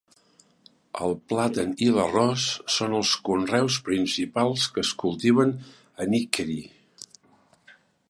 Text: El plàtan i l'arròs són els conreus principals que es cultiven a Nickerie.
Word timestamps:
El 1.07 1.11
plàtan 1.33 1.75
i 1.87 1.89
l'arròs 1.97 2.47
són 2.77 2.97
els 3.01 3.13
conreus 3.29 3.79
principals 3.91 4.67
que 4.77 4.87
es 4.89 4.93
cultiven 5.05 5.57
a 6.07 6.13
Nickerie. 6.15 7.75